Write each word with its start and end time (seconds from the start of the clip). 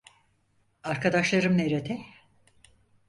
Arkadaşlarım 0.83 1.57
nerede? 1.57 1.99